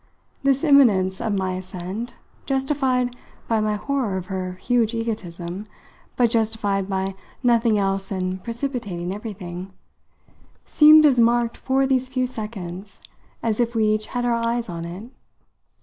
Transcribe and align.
This 0.41 0.63
imminence 0.63 1.21
of 1.21 1.37
my 1.37 1.53
assent, 1.53 2.15
justified 2.47 3.15
by 3.47 3.59
my 3.59 3.75
horror 3.75 4.17
of 4.17 4.25
her 4.33 4.53
huge 4.53 4.95
egotism, 4.95 5.67
but 6.15 6.31
justified 6.31 6.89
by 6.89 7.13
nothing 7.43 7.77
else 7.77 8.09
and 8.09 8.43
precipitating 8.43 9.13
everything, 9.13 9.71
seemed 10.65 11.05
as 11.05 11.19
marked 11.19 11.55
for 11.55 11.85
these 11.85 12.09
few 12.09 12.25
seconds 12.25 12.99
as 13.43 13.59
if 13.59 13.75
we 13.75 13.85
each 13.89 14.07
had 14.07 14.25
our 14.25 14.43
eyes 14.43 14.69
on 14.69 14.85
it. 14.85 15.11